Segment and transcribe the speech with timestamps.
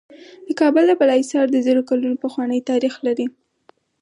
[0.47, 3.27] د کابل د بالا حصار د زرو کلونو پخوانی تاریخ لري